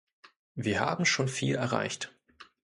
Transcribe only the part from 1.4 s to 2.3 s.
erreicht.